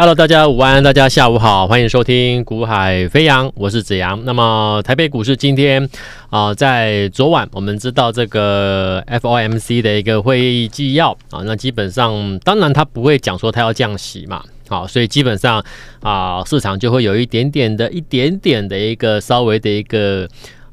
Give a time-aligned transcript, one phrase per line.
[0.00, 4.24] Hello，大家午安，大家下午好，欢迎收听股海飞扬，我是子阳。
[4.24, 5.90] 那么台北股市今天
[6.30, 15.60] 啊、在昨晚我们知道这个 FOMC 的一个会议纪要啊，那基本上当然他不会讲说他要降息嘛，好，所以基本上
[16.00, 20.28] 啊，市场就会有一点点的一点点的一个稍微的一个。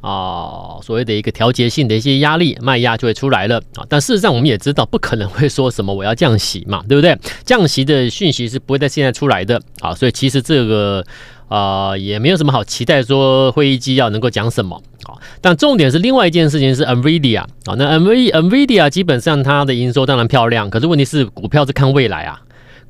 [0.05, 3.83] 啊，所谓的一个调节性的一些压力，卖压就会出来了啊。
[3.89, 7.17] 但事实上，我们也知道，不可能会说什么我要降息嘛，对不对？
[7.43, 9.95] 降息的讯息是不会在现在出来的啊。
[9.95, 11.03] 所以其实这个
[11.47, 15.17] 啊，也没有什么好期待，说会议纪要能够讲什么啊。
[15.41, 22.39] 但重点是另外一件事情是 NVIDIA 啊，那 NV NVIDIA 基本上它的营收当然漂亮，可是问题是股票是看未来啊。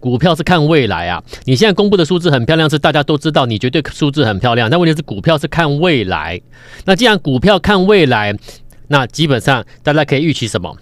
[0.06, 4.70] 股票是看未来啊，你现在公布的数字很漂亮，是大家都知道，你绝对数字很漂亮。
[4.70, 6.40] 但问题是股票是看未来，
[6.86, 8.32] 那既然股票看未来，
[8.90, 10.78] 那基本上大家可以预期什么？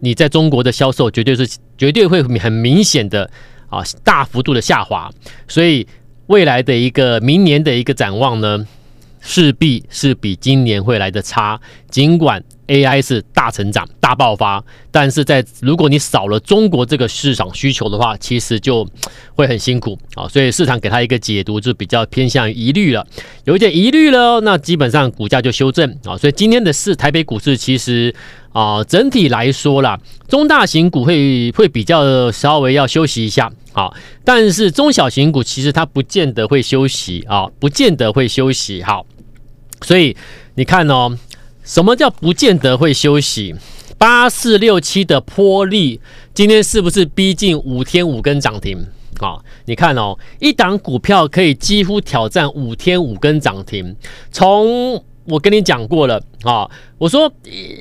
[0.00, 1.46] 你在中国的销售绝对是
[1.78, 3.30] 绝对会很明显的
[3.68, 5.08] 啊大幅度的下滑，
[5.46, 5.86] 所以
[6.26, 8.66] 未来的一个明年的一个展望呢，
[9.20, 12.42] 势必是比今年会来的差，尽管。
[12.70, 18.88] AI 是大成长、大爆发，但是在如果你少了中国这个市场需求的话，其实就
[19.34, 20.28] 会很辛苦啊。
[20.28, 23.04] 所以市场给它一个解读，就比较偏向于疑虑了，
[23.42, 26.16] 有一点疑虑了，那基本上股价就修正啊。
[26.16, 28.14] 所以今天的市台北股市其实
[28.52, 29.98] 啊，整体来说啦，
[30.28, 33.92] 中大型股会会比较稍微要休息一下啊，
[34.24, 38.80] 但是中小型股其实它不见得会休息啊，不见得会休息。
[38.80, 39.04] 好，
[39.82, 40.16] 所以
[40.54, 41.18] 你看哦。
[41.70, 43.54] 什么叫不见得会休息？
[43.96, 46.00] 八四六七的波力
[46.34, 48.76] 今天是不是逼近五天五根涨停？
[49.20, 53.94] 啊，你看哦，一档股票可以几乎挑战五天五根涨停。
[54.32, 57.32] 从我跟你讲过了啊，我说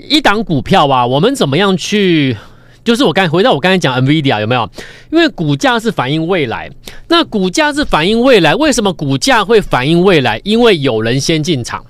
[0.07, 2.37] 一档股票啊，我们怎么样去？
[2.83, 4.69] 就是我刚回到我刚才讲 NVIDIA 有没有？
[5.11, 6.69] 因为股价是反映未来，
[7.07, 10.39] 那股价是反映未来，为什么股价会反映未来？
[10.43, 11.83] 因为有人先进场。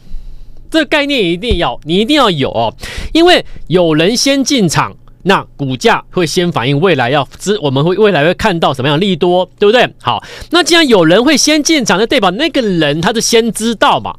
[0.70, 2.74] 这个概念一定要，你一定要有哦，
[3.14, 9.88] 因为有人先进场，那股价会先反映未来要知，我们会未来会看到什么样利多，对不对？
[10.02, 14.14] 好，那既然有人会先进场，那代表那个人他是先知道嘛，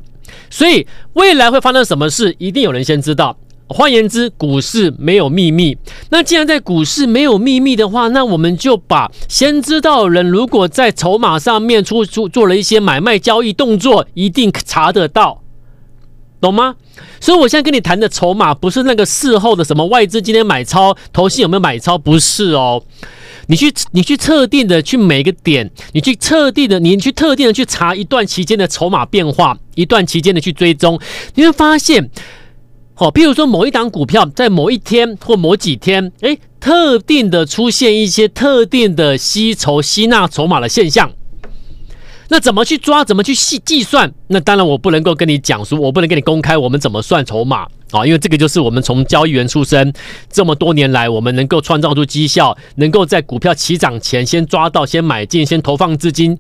[0.51, 3.37] 所以未来会发生什么事，一定有人先知道。
[3.73, 5.79] 换言之，股市没有秘密。
[6.11, 15.40] 那既然在股市没有秘密的话，那我们就把先知道的人，如果在筹码上面出出做了一些买卖交易动作，一定查得到。
[16.41, 16.75] 懂吗？
[17.21, 21.99] 所以我现在跟你谈的筹码不是那个事后的什么外资今天买超，投信有没有买超？
[21.99, 22.83] 不是哦。
[23.47, 31.01] 你去你去特定的去每个点，你去特定的你去特定的去查一段期间的筹码变化，一段期间的去追踪，
[31.35, 32.09] 你会发现，
[32.95, 41.11] 哦，比如说某一档股票在某一天或某几天，诶，特定的出现一些特定的吸筹吸纳筹码的现象。
[42.33, 43.05] 那怎么去抓？
[43.05, 44.11] 怎么去细计算？
[44.29, 49.93] 那当然我不能够跟你讲说，我不能跟你公开我们怎么算筹码啊，因为这个就是我们从交易员出身
[50.31, 56.39] 这么多年来，我们能够创造出绩效，能够在股票起涨前先抓到、先买进、先投放资金，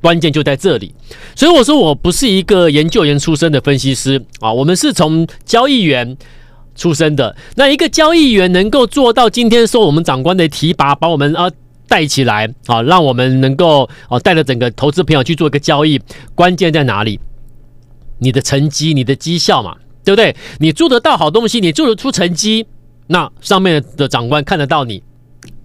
[0.00, 0.92] 关键就在这里。
[1.36, 6.16] 所以我说我不是一个研究员出身的分析师啊，我们是从交易员
[6.74, 7.36] 出身的。
[7.54, 11.48] 那一个交易员能够做到今天受我们长官的提拔，把我们啊。
[11.92, 16.00] 带起来啊，让我们能够哦带着整个投资朋友去做一个交易，
[16.34, 17.20] 关键在哪里？
[18.18, 20.34] 你的成绩、你的绩效嘛，对不对？
[20.58, 22.66] 你做得到好东西，你做得出成绩，
[23.08, 25.02] 那上面的长官看得到你。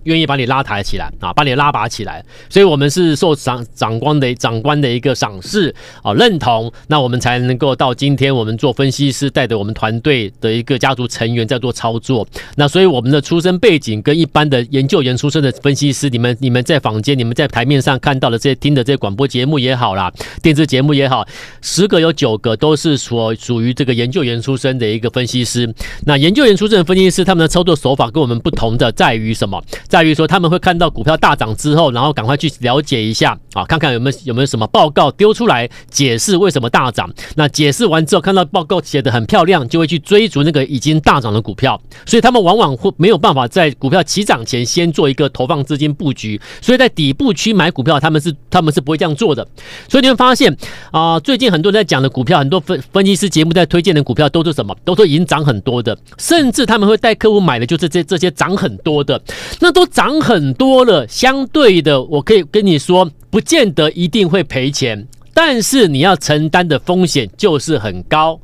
[0.08, 12.26] 愿意把你拉抬起来啊，把你拉拔起来，所以我们是受长长官的长官的一个赏识啊认同，那我们才能够到今天我们做分析师，带着我们团队的一个家族成员在做操作。
[12.56, 20.10] 那所以我们的出身背景跟一般的研究员出身的分析师，你们你们在坊间、你们在台面上看到的这些听的这些广播节目也好啦，
[20.42, 21.28] 电视节目也好，
[21.62, 25.70] 十个有九个都是所属于这个研究员出身的一个分析师。
[26.06, 29.62] 那研究员出身的分析师，他们的操作手法跟我们不同的在于什么？
[29.88, 37.10] 在在于说他们会看到股票大涨之后，然后赶快去了解一下啊，看看有没有有没有什么报告丢出来解释为什么大涨。
[37.34, 41.82] 那解释完之后，看到报告写得很漂亮，就会去追逐那个已经大涨的股票。
[42.06, 46.40] 所以他们往往会没有办法在股票起涨前先做一个投放资金布局。
[46.62, 49.48] 所以在底部区买股票，他们是他们是不会这样做的。
[49.90, 50.56] 所以你会发现
[50.92, 54.78] 啊，最近很多人在讲的股票，很多分分析师节目在推荐的股票都是什么？
[54.86, 59.20] 都是已经涨很多的，甚至他们会带客户买的就是这这些涨很多的，
[59.60, 59.87] 那都。
[59.88, 68.40] 涨很多了，相对的，我可以跟你说，不见得一定会赔钱，但是你要承担的风险就是很高，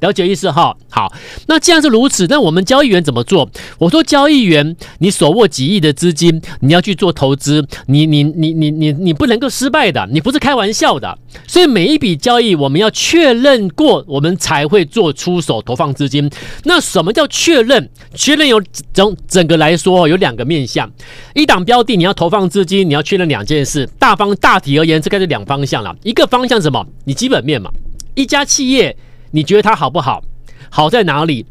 [0.00, 0.76] 了解意思哈？
[0.90, 1.12] 好，
[1.46, 3.48] 那既然是如此，那我们交易员怎么做？
[3.78, 11.18] 我说交易员，你手握几亿的资金，你要去做投资，你你你你你你不能够失败的，你不是开玩笑的。
[11.46, 16.30] 所以每一笔交易我们要确认过，我们才会做出手投放资金。
[16.64, 17.90] 那什么叫确认？
[18.14, 18.62] 确认有
[18.92, 20.90] 整整个来说有两个面向，
[21.34, 23.88] 一档标的你要投放资金，你要确认两件事。
[23.98, 25.94] 大方大体而言，这该是两方向了。
[26.02, 26.86] 一个方向什么？
[27.04, 27.70] 你基本面嘛，
[28.14, 28.96] 一家企业。
[29.30, 30.22] 你觉得它好不好？
[30.70, 31.46] 好在哪里？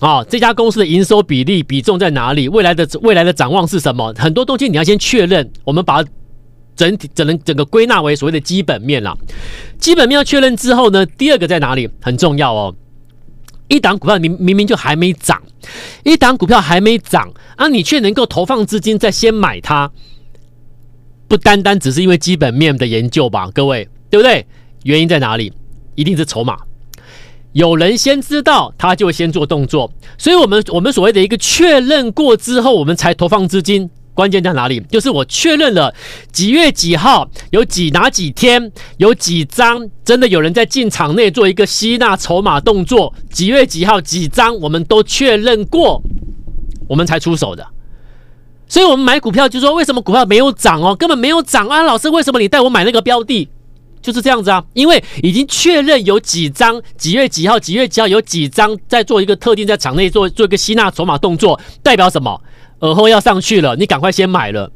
[0.00, 2.48] 啊、哦，这家公司的营收比例比重在哪里？
[2.48, 4.12] 未来的未来的展望是什么？
[4.18, 5.48] 很多东西你要先确认。
[5.64, 6.04] 我们把
[6.74, 9.16] 整体整能整个归纳为所谓的基本面了。
[9.78, 11.88] 基本面要确认之后呢，第二个在哪里？
[12.00, 12.74] 很重要哦。
[13.68, 15.40] 一档股票明明明就还没涨，
[16.02, 19.90] 一档股票还没涨啊，你却能够投放资金再先买它，
[21.28, 23.48] 不单单只是因为基本面的研究吧？
[23.54, 24.44] 各位，对不对？
[24.82, 25.52] 原因在哪里？
[25.94, 26.58] 一定是筹码。
[27.52, 33.90] 有人先知道，他就先做动作，所以，我们我们所谓的一个确认过之后，我们才投放资金。
[34.14, 34.78] 关键在哪里？
[34.90, 35.94] 就是我确认了
[36.30, 46.02] 几月几号有几哪几天有几张真的有人在进场内做一个吸纳筹码动作，几月几号几张我们都确认过，
[46.88, 47.66] 我们才出手的。
[48.68, 50.94] 所以，我们买股票就说，为什么股票没有涨哦？
[50.94, 51.82] 根本没有涨啊！
[51.82, 53.48] 老师，为什么你带我买那个标的？
[54.02, 62.40] 就是这样子啊，因为已经确认有几张几月几号几月几号有几张在做一个特定在场内做做一个吸纳筹码动作，代表什么？
[62.80, 64.70] 而后要上去了，你赶快先买了。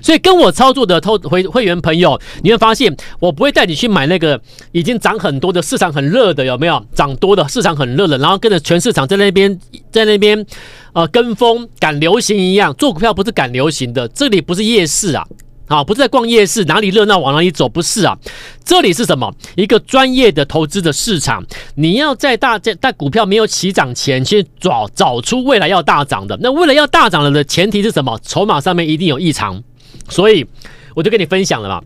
[0.00, 6.80] 所以跟我操作的投会会员朋友，你会发现我不会带你去买那个已经涨很多的市场很热的，有没有？
[6.94, 9.58] 涨多的市场很热的，然后跟着全市场在那边
[9.90, 10.46] 在那边
[10.92, 15.26] 呃跟风赶流行一样，做股票不是赶流行的，这里不是夜市啊。
[15.68, 18.18] 啊，不是在逛夜市，哪里热闹往哪里走，不是啊，
[18.64, 19.32] 这里是什么？
[19.54, 21.44] 一个专业的投资的市场，
[21.76, 26.36] 你要在大在在股票没有起涨前，去找找出未来要大涨的。
[26.40, 28.18] 那未来要大涨了的前提是什么？
[28.22, 29.62] 筹码上面一定有异常，
[30.08, 30.46] 所以
[30.94, 31.82] 我就跟你分享了嘛。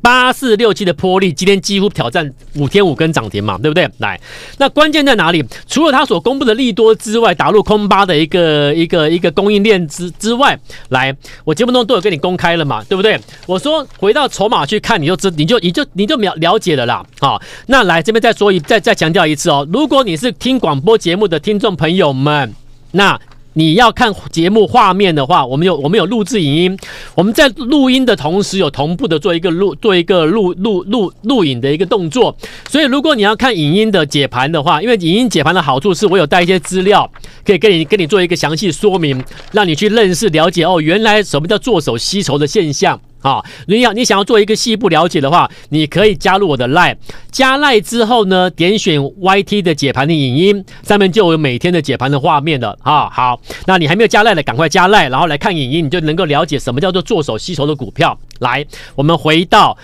[0.00, 3.88] 八四六七的波力今天几乎挑战五天五根涨停嘛，对不对？
[3.98, 4.20] 来，
[4.58, 5.44] 那关键在哪里？
[5.66, 10.58] 除了他所公布的利多之外，打入空巴的一个一个一个供应链之之外，
[10.90, 13.20] 来，我节目中都有跟你公开了嘛，对不对？
[13.46, 17.04] 我说回到筹码去看，你就知你就你就你就了了解了啦。
[17.18, 22.54] 好，那来这边再说一再再强调一次哦，如果你是听广播节目的听众朋友们，
[22.92, 23.18] 那。
[23.58, 26.78] 你要看节目画面的话，我们有我们有录制影音，
[27.14, 32.36] 我们在录音的同时有同步的做一个录做一个录录录录影的一个动作。
[32.68, 37.10] 所以如果你要看影音的解盘的话，因为影音解盘的好处是我有带一些资料，
[37.46, 43.00] 可以跟你跟你做一个详细说明，让你去认识了解哦，原来什么叫做手吸筹的现象。
[43.18, 46.96] 好，你要你想要做一个细部了解的话，你可以加入我的 Line，
[47.32, 53.10] 加 Line 之后呢，点选 YT 的解盘的影音，上面就有每天的解盘的画面的啊。
[53.10, 58.16] 好，那你还没有加 Line 的，赶快加 Line，然后来看影音，你就能够了解什么叫做做手吸筹的股票。
[58.38, 58.64] 来，
[58.94, 59.76] 我们回到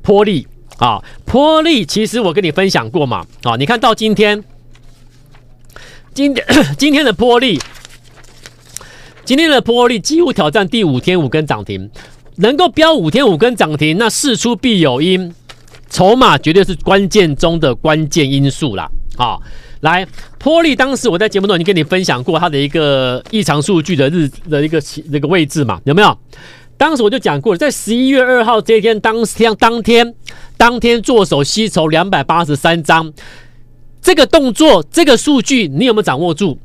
[0.00, 0.46] 波利
[0.78, 4.42] 啊，波利其实我跟你分享过嘛，啊，你看到今天，
[6.14, 6.46] 今天
[6.78, 7.60] 今天的波利，
[9.24, 11.90] 今天的波利几乎挑战第五天五根涨停。
[12.36, 15.32] 能够飙五天五根涨停，那事出必有因，
[15.88, 18.88] 筹码绝对是关键中的关键因素啦。
[19.16, 19.40] 好，
[19.80, 20.06] 来，
[20.38, 26.18] 波利当时我在节目中已经跟你分享过它的一个异常数据的日的一个那个位置嘛，有没有？
[26.76, 30.14] 当时我就讲过了，在十一月二号这一天当天当天
[30.58, 33.10] 当天做手吸筹两百八十三张，
[34.02, 36.58] 这个动作这个数据你有没有掌握住？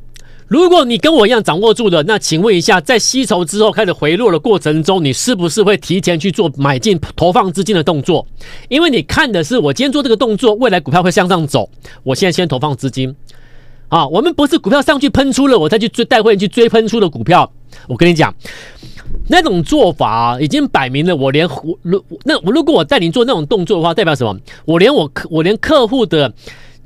[0.52, 8.28] 如果你跟我一样掌握住了，那请问一下，在吸筹之后开始回落的过程中，你是不是会提前去做买进投放资金的动作？
[8.68, 11.70] 因为你看的是我今天做这个动作，未来股票会向上走，
[12.04, 13.16] 我现在先投放资金。
[13.88, 17.50] 啊，我们不是股票上去喷出了，我再去追带会员去追喷出的股票。
[17.88, 18.36] 我跟你讲，
[19.30, 24.38] 那种做法已经摆明了，我连我如那我如果我带你做那种动作的话，代表什么？
[24.66, 26.34] 我连我客我连客户的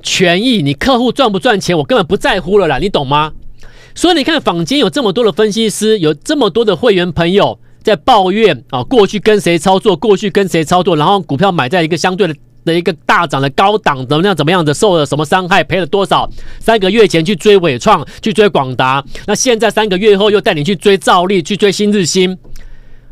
[0.03, 3.33] 权益，你客户赚不赚钱，我根本不在乎了啦，你懂吗？
[3.97, 12.35] 所以你看，坊间有这么多的分析师，有这么多的会员朋友在抱怨啊，过去跟谁操作，过去跟谁操作，然后股票买在一个相对的
[12.65, 16.29] 的一个大涨的高档，怎么样怎么样的，受了什么伤害，赔了多少？
[16.59, 22.37] 三个月前去追伟创，去追广达，那现在三个月后又带你去追兆利，去追新日兴，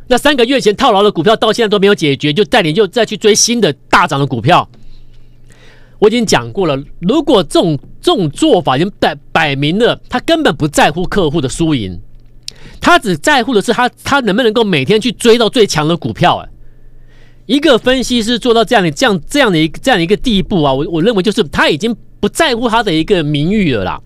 [0.08, 4.68] 那三个月前套牢的股票到现在都没有解决，就带你又再去追新的大涨的股票。
[6.00, 12.00] 我已经讲过了，如果这种这种做法已经摆摆明了，他根本不在乎客户的输赢，
[12.82, 16.38] 他只在乎的是他他能不能够每天去追到最强的股票。
[16.38, 16.50] 哎，
[17.46, 24.02] 一个分析师做到这样的这样这样的一个这样一个地步啊，我我认为就是他已经不在乎他的一个名誉了啦。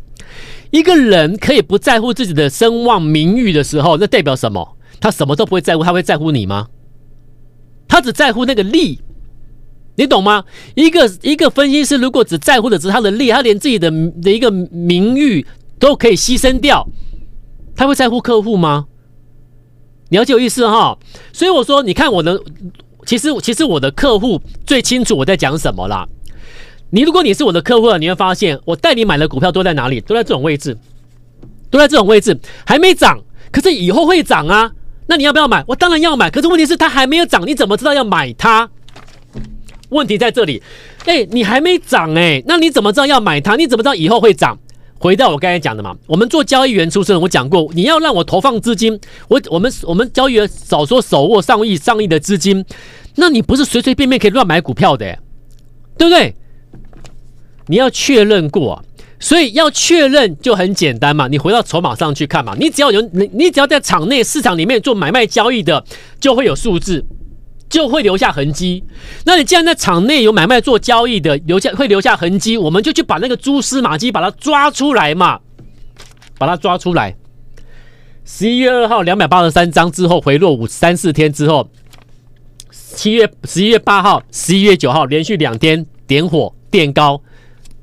[0.69, 4.77] 一个人可以不在乎自己的声望名誉的时候，那代表什么？
[4.99, 6.67] 他什么都不会在乎，他会在乎你吗？
[7.87, 8.99] 他只在乎那个利，
[9.97, 10.45] 你懂吗？
[10.75, 13.89] 一个一个分析师如果只在乎的只是他的利，他连自己的
[14.21, 15.43] 的一个名誉
[15.79, 16.87] 都可以牺牲掉，
[17.75, 18.85] 他会在乎客户吗？
[20.09, 20.97] 了解我意思哈？
[21.33, 22.39] 所以我说，你看我的，
[23.07, 26.07] 其实其实我的客户最清楚我在讲什么啦。
[26.91, 29.99] 你如果你是我的客户，你会发现我带你买的股票都在哪里？
[29.99, 30.77] 都在这种位置，
[31.71, 33.19] 都在这种位置，还没涨，
[33.51, 34.71] 可是以后会涨啊。
[35.07, 35.63] 那你要不要买？
[35.67, 36.29] 我当然要买。
[36.29, 38.69] 可是问题是它还没有涨，你怎么知道要买它？
[39.89, 40.61] 问题在这里。
[41.05, 43.55] 哎，你还没涨哎，那你怎么知道要买它？
[43.55, 44.57] 你怎么知道以后会涨？
[44.99, 52.65] 回到我刚才讲的嘛，我们做交易员出身，我讲过，你要让我投放资金，我我们我们交易员少说手握上亿上亿的资金，
[53.15, 55.19] 那你不是随随便便可以乱买股票的，
[55.97, 56.33] 对不对？
[57.67, 58.83] 你要确认过。
[59.19, 65.83] 所以要确认就很简单嘛，你回到筹码上去看嘛，你只要有你，你只要在场内市场里面做买卖交易的，
[66.19, 67.03] 就会有数字，
[67.69, 68.83] 就会留下痕迹。
[69.25, 75.39] 那你既然在场内有买卖做交易的，留下会留下痕迹，我们就去把那个蛛丝马迹把它抓出来嘛，
[76.37, 77.15] 把它抓出来。
[78.25, 81.69] 十一月二号两百八十三张之后回落五三四天之后，
[82.71, 87.21] 七月十一月八号、十一月九号连续两天点火垫高。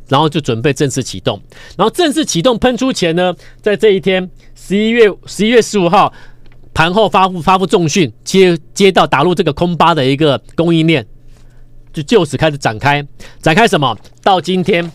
[0.07, 1.41] 然后就准备正式启动，
[1.79, 6.12] 然后正式启动喷出前呢，在这一天十一月十一月十五号
[6.75, 11.07] 盘后发布发布重讯，接接到打入这个空巴的一个供应链，
[11.93, 13.07] 就就此开始展开
[13.40, 13.97] 展开什么？
[14.23, 14.90] 到今天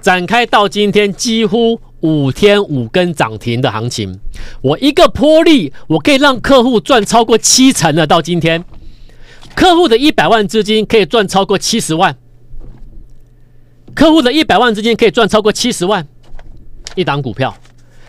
[0.00, 4.18] 展开到今天几乎五天五根涨停的行情，
[4.62, 8.06] 我一个波利，我可以让客户赚超过七成了。
[8.06, 8.64] 到今天，
[9.56, 12.16] 客户的一百万资金可以赚超过七十万。
[13.94, 16.06] 客户的一百万资金可以赚超过七十万
[16.94, 17.56] 一档股票，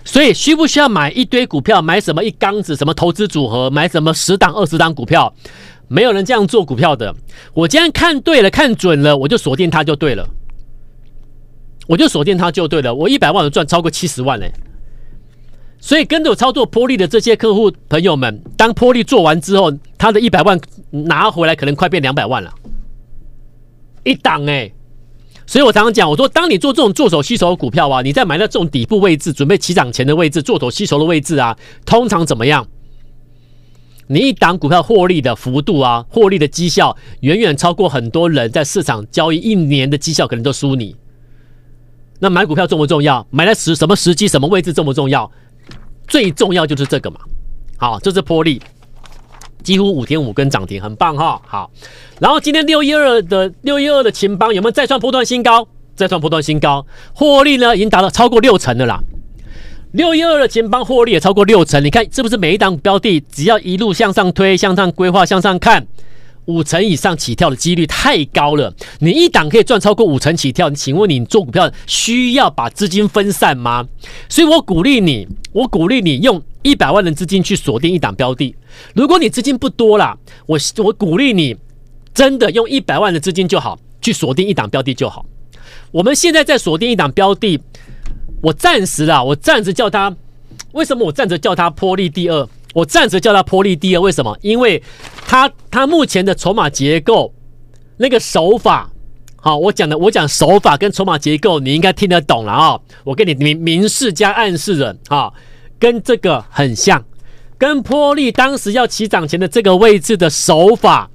[0.07, 1.81] 所以需不需要买一堆股票？
[1.81, 2.77] 买什么一缸子？
[2.77, 3.69] 什么投资组合？
[3.69, 5.33] 买什么十档二十档股票？
[5.89, 7.13] 没有人这样做股票的。
[7.53, 10.25] 我既然看对了，看准了，我就锁定它就对了。
[11.87, 12.95] 我就锁定它就对了。
[12.95, 14.49] 我一百万赚超过七十万嘞。
[15.77, 20.57] 所以跟着我操作波莉的这些客户朋友们，当波莉做完之后，他的一百万
[20.89, 22.53] 拿回来可能快变两百万了，
[24.05, 24.71] 一档哎。
[25.47, 32.67] 所以我常常讲，我说，当你做这种做手吸手的股票啊，你在买到这种底部位置，准备起涨前的位置，做手吸手的位置啊，通常怎么样？
[34.07, 40.95] 你一档股票获利的幅度啊，获利的绩效远远超过很多人在市场交易一年的绩效，可能都输你。
[42.19, 43.25] 那买股票重不重要？
[43.31, 45.31] 买在时什么时机、什么位置重不重要？
[46.09, 47.21] 最重要就是这个嘛。
[47.77, 48.61] 好，这是波莉。
[49.67, 51.41] 几乎五天五根涨停，很棒哈。
[51.45, 51.69] 好，
[52.21, 55.67] 然后今天六一二的六一二的秦邦有没有再创波段新高？
[55.93, 59.01] 再创波段新高，获利呢已经达到超过六成的啦。
[59.91, 65.85] 六一二的秦邦获利也超过六成，你看是不是每一档标的只要一路向上推、向上规划、向上看？
[66.47, 73.85] 五成以上起跳的几率太高了，你一档可以赚超过五成起跳，请问你做股票需要把资金分散吗？
[74.29, 78.55] 所以我鼓励你，我鼓励你用一百万的资金去锁定一档标的。
[78.93, 81.55] 如果你资金不多啦，我我鼓励你
[82.13, 85.25] 真的用一百万的资金就好，去锁定一档标的就好。
[85.91, 87.59] 我们现在在锁定一档标的，
[88.41, 90.15] 我暂时啦，我暂时叫它，
[90.71, 92.47] 为什么我暂时叫它波莉第二？
[92.77, 94.37] 我暂时叫它波莉第二，为什么？
[94.43, 94.83] 因为
[95.25, 97.33] 它它目前的筹码结构
[97.97, 98.87] 那个手法，
[99.37, 102.79] 好，我讲的我讲手法跟筹码结构，你应该听得懂了啊！
[103.03, 105.33] 我跟你明明示加暗示的啊，
[105.79, 107.03] 跟这个很像，
[107.57, 111.09] 跟波利当时要起涨前的这个位置的手法，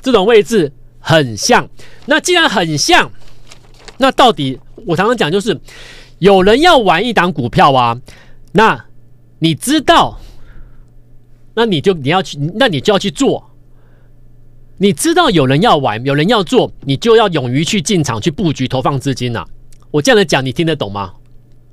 [0.00, 1.68] 这种位置很像。
[2.06, 3.12] 那既然很像，
[3.98, 5.60] 那到底我常常讲就是，
[6.20, 8.00] 有人要玩一档股票啊，
[8.52, 8.86] 那。
[9.40, 10.20] 你知道，
[11.54, 13.50] 那你就你要去，那你就要去做。
[14.78, 19.44] 你知道有人要玩，有人要做，你就要勇于去进场去布局，投放资金呐、
[19.90, 21.12] 我这样的讲，你听得懂吗？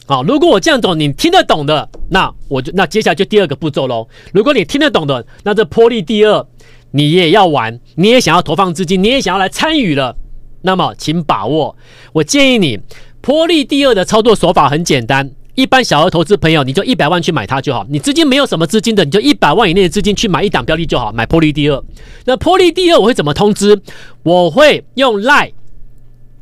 [0.05, 4.07] 好，如果我这样懂，你听得懂的，那我就那接下来就第二个步骤喽。
[4.33, 6.45] 如果你听得懂的，那这波莉第二，
[6.91, 10.15] 你也要玩，你也想要投放资金，你也想要来参与了，
[10.61, 11.77] 那么请把握。
[12.13, 12.79] 我建议你，
[13.19, 15.31] 波莉第二的操作手法很简单。
[15.57, 17.83] 一般小额投资朋友，你就一百万去买它就好。
[17.89, 21.83] 你资金没有什么资金的，你就一百万以内的资金去买一档标的就好，买波莉第二。
[22.25, 23.81] 那波莉第二我会怎么通知？
[24.21, 25.53] 我会用 Line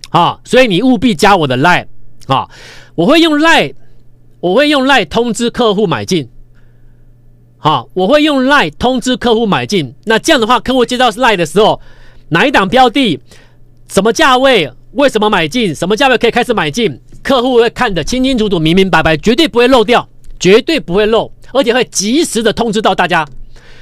[0.10, 1.88] 啊，所以你务必加我的 Line
[2.28, 2.50] 啊。
[2.96, 3.74] 我会用 Line，
[4.42, 6.30] 我会用 Line 通知客户买进。
[7.58, 9.96] 好，我会用 Line 通知客户买进。
[10.04, 11.80] 那这样的话，客户接到 Line 的时候，
[12.28, 13.18] 哪一档标的，
[13.88, 14.70] 什么价位？
[14.92, 15.74] 为什么买进？
[15.74, 17.00] 什么价位可以开始买进？
[17.26, 20.08] 客户会看得清清楚楚、明明白白，绝对不会漏掉，
[20.40, 23.28] 绝对不会漏，而且会及时的通知到大家。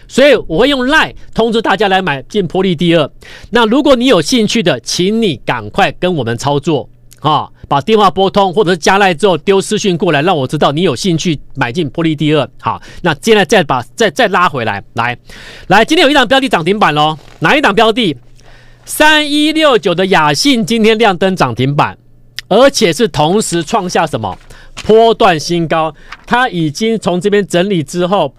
[0.07, 3.11] 所以我会用 LINE 通知大家来买进波力第二。
[3.49, 12.49] 那如果你有兴趣的，请你赶快跟我们操作啊，把电话拨通，或者是加赖之后丢私讯过来，让我知道你有兴趣买进波力第二。
[12.61, 15.17] 好，那接下来再把再再拉回来，来
[15.67, 18.15] 来，今天有一档标的涨停板喽，哪一档标的？
[18.85, 21.97] 三一六九的雅信今天亮灯涨停板，
[22.53, 24.37] 而且是同时创下什么
[24.85, 25.93] 波段新高？
[26.27, 28.33] 它已经从这边整理之后。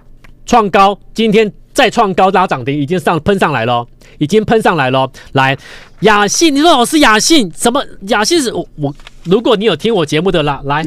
[0.46, 3.86] 创高，今天再创高拉涨停，已经上喷上来了，
[4.18, 5.10] 已经喷上来了。
[5.32, 5.56] 来，
[6.00, 7.82] 雅信，你说老师雅信什么？
[8.08, 10.86] 雅信是我我，如果你有听我节目的啦，来，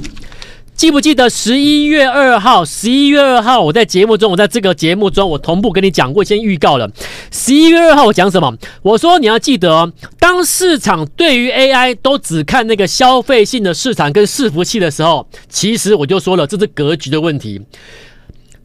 [0.78, 2.64] 记不记得十一月二号？
[2.64, 6.88] 十一月二号我在节目中，我在这个节目中，我同步跟你讲过，先预告了。
[7.32, 8.56] 十一月二号我讲什么？
[8.84, 17.60] 我说你要记得，当市场对于 AI 都只看那个消费性的市场跟伺服器的时候，其实我就说了，这是格局的问题。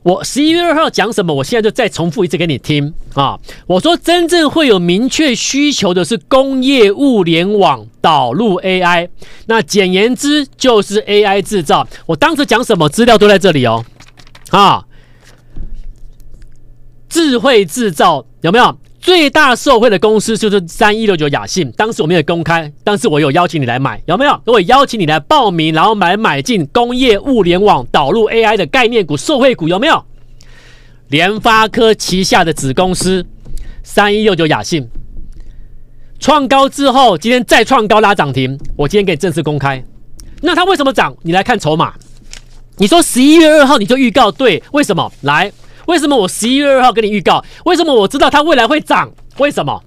[0.02, 1.32] 我十一月二号讲什么？
[1.32, 3.38] 我现在就再重复一次给你听啊！
[3.66, 9.08] 我说真正会有明确需求的是工业物联网导入 AI，
[9.46, 11.86] 那简言之就是 AI 制造。
[12.06, 13.84] 我当时讲什么资料都在这里哦，
[14.50, 14.84] 啊，
[17.08, 18.76] 智慧制造有没有？
[19.02, 24.40] 最大受惠的公司就是三一六九雅信，当时我没有公开，但是我有邀请你来买，有没有？
[24.46, 30.04] 我邀请你来报名，然后买买进工业物联网导入 AI 的概念股、受惠股，有没有？
[31.08, 33.26] 联发科旗下的子公司
[33.82, 34.88] 三一六九雅信
[36.20, 39.84] 创高之后，今天再创高拉涨停，我今天给你正式公开。
[40.40, 41.12] 那它为什么涨？
[41.22, 41.92] 你来看筹码。
[42.76, 45.12] 你说十一月二号你就预告对，为什么？
[45.22, 45.52] 来。
[45.86, 47.44] 为什么我十一月二号跟你预告？
[47.64, 49.10] 为什么我知道它未来会涨？
[49.38, 49.82] 为什么？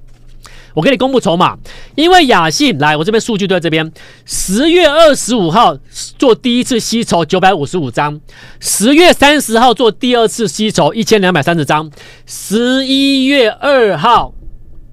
[0.74, 1.58] 我给你公布筹码，
[1.96, 3.90] 因为雅信来，我这边数据都在这边。
[4.26, 5.78] 十月二十五号
[6.18, 8.20] 做第一次吸筹九百五十五张，
[8.60, 11.90] 十月三十号做第二次吸筹一千两百三十张，
[12.26, 14.34] 十一月二号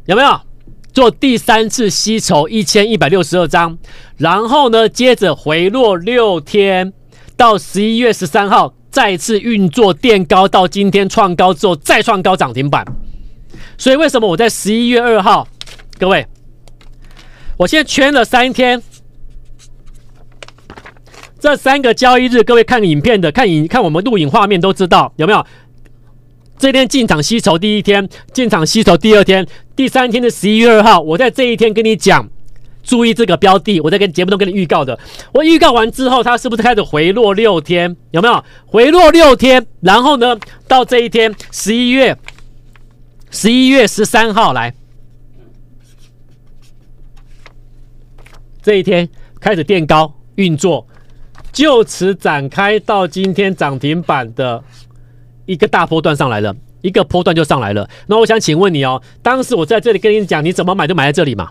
[0.06, 0.40] 有没有
[0.92, 3.76] 做第三次吸筹一千一百六十二张？
[4.18, 6.92] 然后呢，接着回落六天，
[7.36, 8.72] 到十一月十三号。
[8.92, 12.84] 再次运作垫高到今天创高之后再创高涨停板，
[13.78, 15.48] 所以为什么我在十一月二号，
[15.98, 16.26] 各位，
[17.56, 18.82] 我现在圈了三天，
[21.40, 25.44] 这三个交易日，各位看影片的看影看我们录影画面都知道有没有？
[26.58, 32.28] 这天进场吸筹第一天，进场吸筹第二天，第三天的十一月二号，我在这一天跟你讲。
[32.82, 34.98] 注意这个标的，我在跟节目中跟你预告的。
[35.32, 37.96] 我预告完之后，它是不是开始回落六天？
[38.10, 39.66] 有没有回落六天？
[39.80, 42.16] 然后呢，到这一天，十一月
[43.30, 44.74] 十一月十三号来，
[48.62, 49.08] 这一天
[49.40, 50.86] 开始垫高运作，
[51.52, 54.62] 就此展开到今天涨停板的
[55.46, 57.88] 一个大波段上来了，一个波段就上来了。
[58.06, 61.48] 那我想请问你哦，当时我在这里跟你讲，你怎么买就买在这里嘛？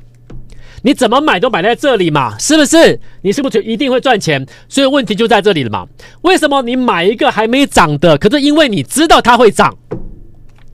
[0.83, 2.99] 你怎么买都买在这里嘛，是不是？
[3.21, 4.45] 你是不是就一定会赚钱？
[4.67, 5.85] 所以问题就在这里了嘛。
[6.21, 9.77] 为什么你买一个还没涨的，可是因为你知道它会涨，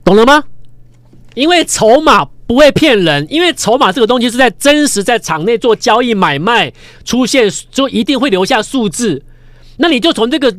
[0.02, 0.44] 懂了吗？
[1.34, 6.72] 因为筹码不会骗人，因为筹码这个东西是在真实在场内做交易买卖
[7.04, 9.22] 出现，就一定会留下数字。
[9.76, 10.52] 那你就从这个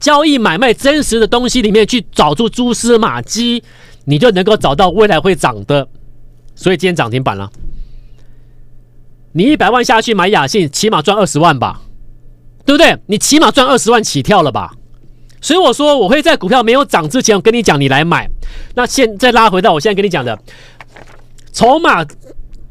[0.00, 3.62] 交易买卖真实的东西里面去找出蛛丝马迹，
[4.04, 5.88] 你就能够找到未来会涨的。
[6.54, 7.48] 所以今天涨停板了。
[9.38, 11.80] 你一百万下去买雅信，起码赚二十万吧，
[12.64, 12.98] 对不对？
[13.06, 14.74] 你起码赚二十万起跳了吧？
[15.40, 18.28] 所以我说我会在股票没有涨之前，我跟你讲，你来买。
[18.74, 20.36] 那现在拉回到我现在跟你讲的，
[21.52, 22.04] 筹码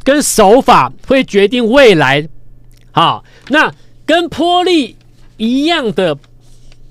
[0.03, 2.27] 跟手法会决定未来。
[2.91, 3.73] 好，那
[4.05, 4.97] 跟波利
[5.37, 6.17] 一样的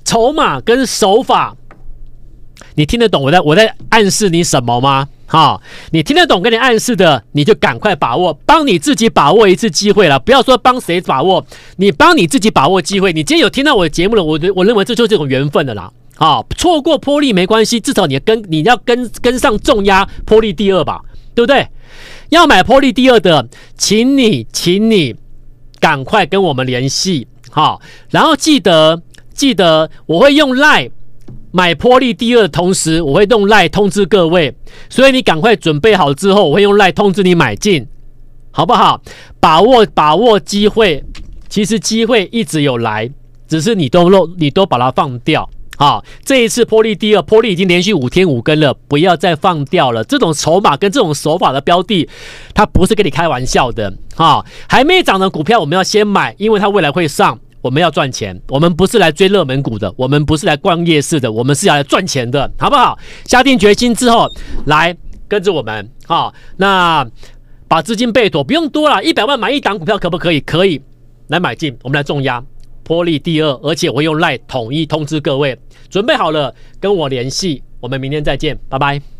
[0.06, 1.54] 筹码跟手法，
[2.76, 5.06] 你听得懂我在我在暗示你什么吗？
[5.28, 5.60] 好，
[5.90, 10.18] 你听得懂跟你暗示的，你就赶快把握，帮你自己把握一次机会了。
[10.20, 11.44] 不要说帮谁把握，
[11.78, 13.12] 你帮你自己把握机会。
[13.12, 15.92] 你今天有听到我的节目了，我我认为这就是这种缘分的啦。
[16.14, 21.00] 好，错过波利没关系，至少你跟你要跟跟上重压波利第二吧，
[21.34, 21.66] 对不对？
[22.28, 25.16] 要买波利第二的，请你请你
[25.80, 29.02] 赶快跟我们联系，好，然后记得
[29.34, 30.90] 记得我会用 LINE。
[31.56, 34.54] 买波利第二的同时，我会用赖通知各位，
[34.90, 37.86] 所以你赶快准备好之后，我会用赖通知你买进，
[38.50, 39.00] 好不好？
[39.40, 41.02] 把握把握机会，
[41.48, 43.10] 其实机会一直有来，
[43.48, 45.48] 只是你都漏，你都把它放掉。
[45.78, 50.04] 好，这一次波利第二，波利已经连续五天五根了，不要再放掉了。
[50.04, 52.06] 这种筹码跟这种手法的标的，
[52.52, 53.90] 它不是跟你开玩笑的。
[54.14, 58.40] 哈，还没涨的股票我们要先买，因为它未来会上，我们要赚钱。
[58.48, 62.98] 我们不是来追热门股的，我们不是来逛夜市的，我们是要来赚钱的，好不好？
[63.24, 64.30] 下定决心之后，
[64.66, 64.96] 来
[65.28, 65.88] 跟着我们。
[66.06, 67.06] 好，那
[67.68, 70.40] 把资金备妥，不用多了，一百万买一档股票可不可以？
[70.40, 70.80] 可以，
[71.28, 72.42] 来买进，我们来重压。
[72.84, 75.58] 波利第二，而且我用赖统一通知各位，
[75.90, 79.15] 准备好了跟我联系，我们明天再见，拜拜。